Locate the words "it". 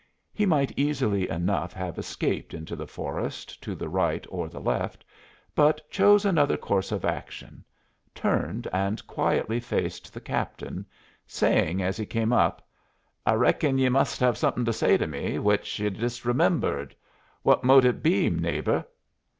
17.85-18.01